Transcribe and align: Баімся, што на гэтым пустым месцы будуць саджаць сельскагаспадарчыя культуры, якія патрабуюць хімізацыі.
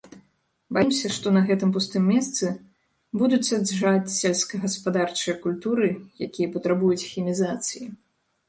Баімся, 0.77 1.09
што 1.17 1.27
на 1.35 1.41
гэтым 1.49 1.73
пустым 1.75 2.07
месцы 2.13 2.45
будуць 3.23 3.41
саджаць 3.51 4.15
сельскагаспадарчыя 4.15 5.39
культуры, 5.45 5.87
якія 6.29 6.47
патрабуюць 6.57 7.07
хімізацыі. 7.13 7.85